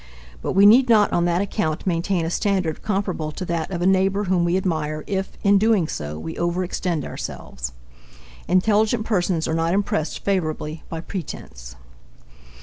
[0.41, 3.85] But we need not on that account maintain a standard comparable to that of a
[3.85, 7.71] neighbor whom we admire if, in doing so, we overextend ourselves.
[8.47, 11.75] Intelligent persons are not impressed favorably by pretense.